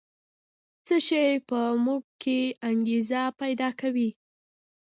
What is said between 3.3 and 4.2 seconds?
پیدا کوي؟